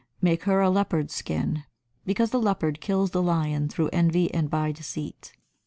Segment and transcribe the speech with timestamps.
[0.19, 1.63] Make her a leopard's skin,
[2.07, 5.31] because the leopard kills the lion through envy and by deceit.